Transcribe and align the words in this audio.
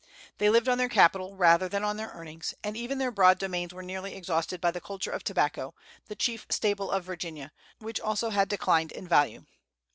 They 0.39 0.49
lived 0.49 0.67
on 0.67 0.79
their 0.79 0.89
capital 0.89 1.35
rather 1.35 1.69
than 1.69 1.83
on 1.83 1.95
their 1.95 2.07
earnings, 2.09 2.55
and 2.63 2.75
even 2.75 2.97
their 2.97 3.11
broad 3.11 3.37
domains 3.37 3.71
were 3.71 3.83
nearly 3.83 4.15
exhausted 4.15 4.59
by 4.59 4.71
the 4.71 4.81
culture 4.81 5.11
of 5.11 5.23
tobacco, 5.23 5.75
the 6.07 6.15
chief 6.15 6.47
staple 6.49 6.89
of 6.89 7.03
Virginia, 7.05 7.51
which 7.77 7.99
also 8.01 8.31
had 8.31 8.49
declined 8.49 8.91
in 8.91 9.07
value. 9.07 9.45